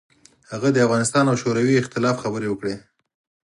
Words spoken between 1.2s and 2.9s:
او شوروي اختلاف خبرې وکړې.